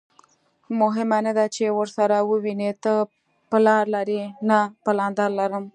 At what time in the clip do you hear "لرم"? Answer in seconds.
5.39-5.65